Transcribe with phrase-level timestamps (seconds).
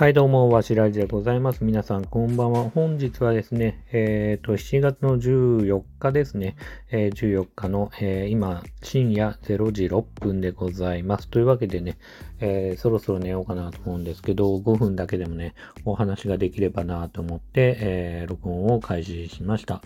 [0.00, 1.62] はい、どうも、わしらじでございます。
[1.62, 2.70] 皆さん、こんばんは。
[2.70, 6.56] 本日はですね、えっ、と、7月の14日ですね、
[6.90, 11.28] えー14日の、えー今、深夜0時6分でございます。
[11.28, 11.98] というわけでね、
[12.38, 15.54] えーそろそろ寝ようかなと思うんですけど、5分だけでもね、
[15.84, 19.82] お話ができればなと思って、え録音を開始しました。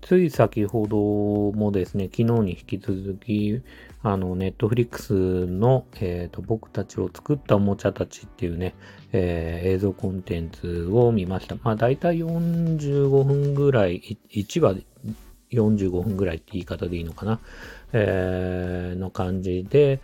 [0.00, 0.96] つい先ほど
[1.56, 3.62] もですね、昨日に引き続き、
[4.02, 8.74] あの、ネットフリックスの、えーと、僕たちを作ったおもちゃたちっていうね、
[9.12, 11.56] えー映像コンテンツを見ました。
[11.62, 14.76] まあ、だいたい45分ぐらい、い1話
[15.50, 17.40] 45分ぐらいって言い方でいいのかな、
[17.92, 20.00] えーの感じで、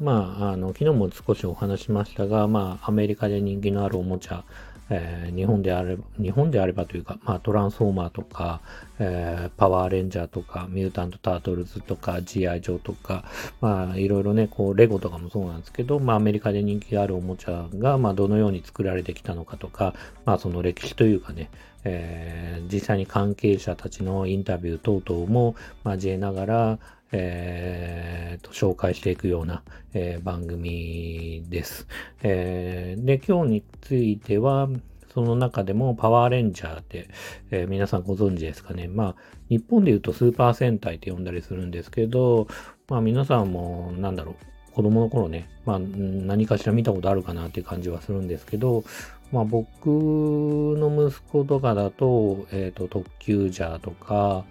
[0.00, 4.44] まあ、あの、昨日も少しお話しましたが、まあ、アメリカで人気のあるおもちゃ、
[4.90, 8.60] えー日本であれば、日本であればというか、まあ、トランスフォーマーとか、
[8.98, 13.24] えーパワーレンジャーとか、ミュータント・タートルズとか、GI ジョーとか、
[13.60, 19.94] まあ、いろいろね、こう、レゴとかもそうなんですけど、まあ、アメリカで人気があるおもちゃが、まあ、どのように作られてきたのかとか、
[20.24, 21.50] まあ、その歴史というかね、
[21.84, 26.78] えー実際に関係者たちのインタビュー等々も交えながら、
[27.12, 29.62] えーと紹介していくような、
[29.94, 31.86] えー番組です。
[32.22, 34.68] えーで、今日については、
[35.12, 37.08] その中でもパワーレンジャーって、
[37.50, 38.88] えー皆さんご存知ですかね。
[38.88, 39.16] まあ、
[39.48, 42.46] 日本で言うとスーパー戦隊って呼んだりするんですけど、
[42.88, 48.84] まあ皆さんも、なんだろう、子供の頃ね、まあ何かしら見たことあるかなっていう感じはするんですけど、
[49.32, 54.44] まあ僕の息子とかだと、えっ、と、特急ジャーとか、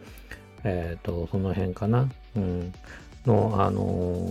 [0.64, 2.10] えっ、と、その辺かな。
[3.26, 4.30] の、あの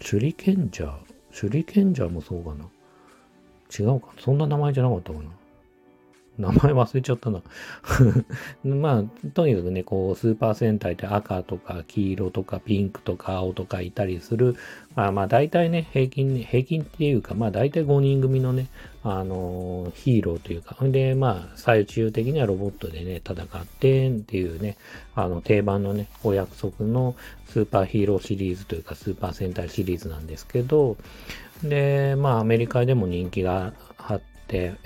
[0.00, 0.96] 手裏剣者
[1.32, 2.66] 手裏剣者もそうかな。
[3.76, 5.24] 違うかそんな名前じゃなかったかな。
[6.38, 7.42] 名前忘れちゃったな。
[8.64, 14.56] まあ、とにかくね、こう、スーパー戦隊って赤とか黄色とかピンクとか青とかいたりする。
[14.96, 18.66] まあまあ、大体ね、平均、平均っていうか、まあ大体5人組のね、
[19.02, 24.76] あのーヒーローというか、んで、まあ、最終的にはロボットでね、戦ってっていうね、
[25.14, 27.14] あの、定番のね、お約束の
[27.48, 30.96] スーパーヒーローシリーズというか、スーパー戦隊シリーズなんですけど、
[31.62, 34.33] で、まあ、アメリカでも人気があって、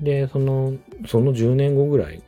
[0.00, 0.74] で、その、
[1.06, 2.22] その10年後ぐらい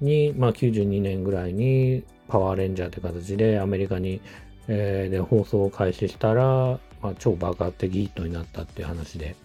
[0.00, 4.20] に、まあ92年ぐらいにパワーレンジャーって形でアメリカに、
[4.66, 9.36] えーで放送を開始したら、まあ、超爆発的ヒットになったっていう話で、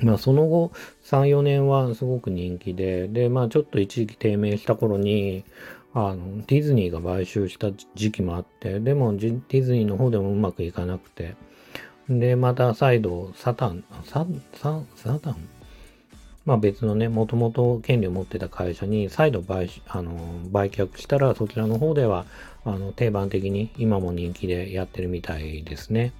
[0.00, 0.72] まあその後
[1.04, 5.44] 3、4年はすごく人気で、で、まあちょっと一時期低迷した頃に、
[5.94, 11.36] あの、ディズニーが買収した時期もあって、でもディズニーの方でもうまくいかなくて、
[12.08, 15.48] で、また再度、サタン、サ、サ、サタン？
[16.44, 22.26] まあ別のね、もともと権利を持ってた会社に再度売あの売却したら、そちらの方では、
[22.64, 26.12] あの、定番的に今も人気でやってるみたいですね。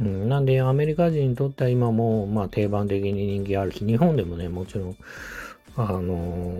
[0.00, 4.96] うん、なんで、アメリカ人にとっては今も、まあ定番的に人気あるし、日本でもね、もちろん、
[5.76, 6.54] あの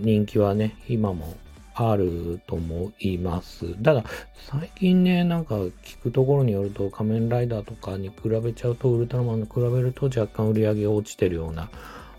[0.00, 1.34] 人気はね、今も
[1.74, 3.74] あると思います。
[3.82, 4.04] ただ、
[4.50, 11.70] 最近ね、なんか聞くところによると、仮面ライダーとかに比べちゃうと、ウルトラマンに比べると若干売り上げ落ちてるような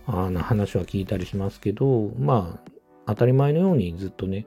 [0.08, 2.72] あの話は聞いたりしますけど、まあ、
[3.08, 4.46] 当たり前のようにずっとね、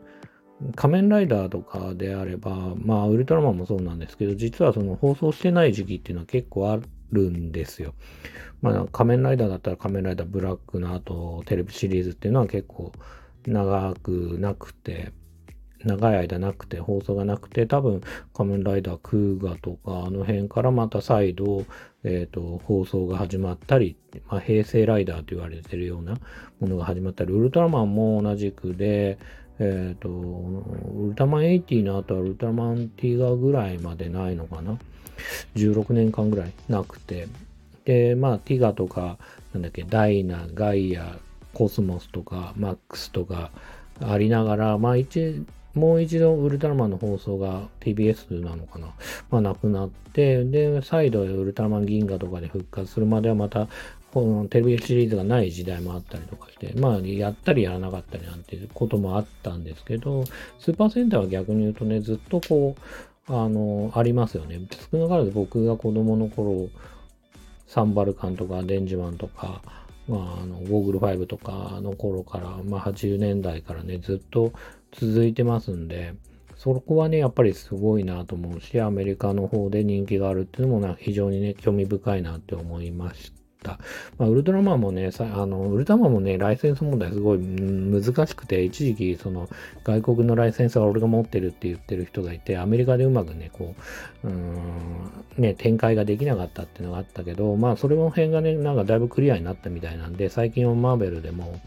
[0.75, 6.79] 仮面ライダーとかであれば、まあ、ウルトラマンもそうなんですけど、実はその放送してない時期っていうのは結構あ
[7.13, 7.95] るんですよ。
[8.61, 12.93] まあ、仮面ライダーだったら仮面ライダーブラックの後、テレビシリーズっていうのは結構
[13.47, 15.13] 長くなくて、
[15.85, 18.01] 長い間なくて、放送がなくて、多分
[18.35, 21.65] 仮面ライダークーガとか、あの辺からまた再度、
[22.03, 23.97] えっ、ー、と、放送が始まったり、
[24.29, 26.17] まあ、平成ライダーと言われてるような
[26.59, 29.19] ものが始まったり、ウルトラマンも同じくで、
[29.61, 34.79] えっ、ー、と、ウルトラマン80の後はウルトラマンティガぐらいまでないのかな
[35.57, 37.29] ?16 年間ぐらいなくて。
[37.85, 39.19] で、まあ、ティガとか、
[39.53, 41.19] なんだっけ、ダイナ、ガイア、
[41.55, 43.51] コスモスとか、マックスとか
[44.01, 45.45] ありながら、まあ一、
[45.75, 48.89] もう一度ウルトラマンの放送が TBS なのかな？
[49.31, 53.69] まあなくなって、で、再度ウルトラマン銀河とかで復活するまではまた、
[54.13, 60.25] このテレビシリーズがない時代もあったりとかして、まあやったりやらなかったりなんていうこともあったんですけど、
[60.59, 62.75] スーパーセンターは逆に言うとね、ずっとこ
[63.29, 64.61] う、あの、ありますよね。
[64.91, 66.69] 少なからず僕が子供の頃、
[67.67, 69.61] サンバルカンとかデンジマンとか、
[70.09, 74.53] まあ、あの、ゴーグル5とかの頃から、まあ、80年代からね、ずっと
[74.93, 76.15] 続いてますんで、
[76.57, 83.38] そこはね、やっぱりすごいなと思うし、アメリカの方で人気があるっていうのも非常にね、興味深いなって思いました。。
[83.65, 89.49] まあ、ウルトラマンもね、あの、ウルトラマンもね、ライセンス問題すごい難しくて、一時期、その、
[89.85, 93.75] 外国のライセンスは俺が持ってるって言ってる人がいて、アメリカでうまくね、こ
[94.25, 94.55] う、うん、
[95.37, 101.61] ね、展開ができなかったっていうのがあったけど、まあ、それの辺がね、なんかだいぶクリアになったみたいなんで、最近はマーベルでも、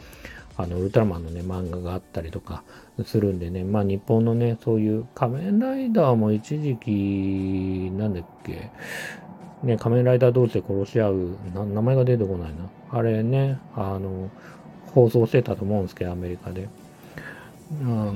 [0.58, 2.64] あの、ウルトラマンのね、漫画があったりとか
[3.06, 8.70] するんでね、まあ日本のね、そういう仮面ライダーも一時期、なんだっけ、
[9.64, 12.70] ね、仮面ライダー同士で殺し合う、名前が出てこないな。
[12.90, 14.30] あれね、あの、
[14.94, 16.68] 放送してたと思うんですけど、アメリカで。
[17.82, 18.14] あの、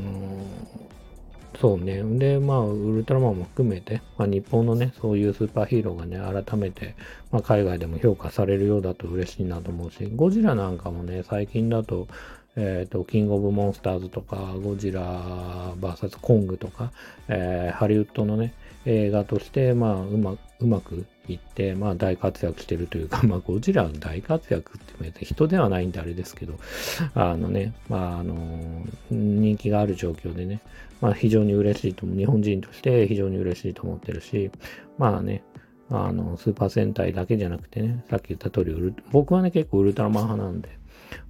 [1.59, 2.03] そうね。
[2.03, 6.95] で、まあ、ウルトラマンも含めて、まあ、日本のね、そういうスーパーヒーローがね、改めて、
[7.31, 12.07] まあ、海外でも評価されるようだと嬉しいなと思うし、ゴジラなんかもね、最近だと、
[12.57, 16.91] えっ、ー、と、キングオブモンスターズとか、ゴジラ VS コングとか、
[17.27, 18.53] えー、ハリウッドのね、
[18.85, 26.59] 映画として、まあ、うまうまくいって、まあ、大活躍してるというか、 まあ、ゴジラの大活躍って言って人ではないんであれですけど、
[27.13, 30.61] あのね、まあ、あの、人気がある状況でね、
[31.01, 34.51] まあ、非常に嬉しいと、日本人として非常に嬉しいと思ってるし、
[34.97, 35.43] まあね、
[35.89, 40.69] あの、スーパー戦隊だけじゃなくてね、さっき言った通り、僕はね、結構ウルトラマン派なんで、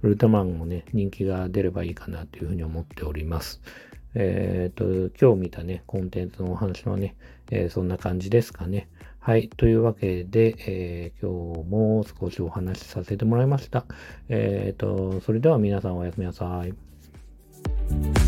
[0.02, 3.60] ウルトラマンもね、人気が出ればいいかなというふうに思っております。
[4.18, 7.16] えっ、ー、と、今日見たね、コンテンツのお話はね、
[7.50, 8.88] えー、そんな感じですかね。
[9.20, 9.50] はい。
[9.50, 13.84] というわけで、えー、今日も少しお話しさせてもらいました。
[14.30, 18.25] えっ、と、それでは皆さんおやすみなさい。